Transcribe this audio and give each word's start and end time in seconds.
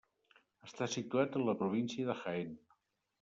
Està 0.67 0.87
situat 0.93 1.37
en 1.39 1.45
la 1.49 1.55
província 1.59 2.09
de 2.09 2.17
Jaén. 2.23 2.57